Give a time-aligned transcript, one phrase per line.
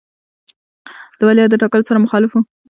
[1.17, 2.41] د ولیعهد د ټاکلو سره مخالف وو.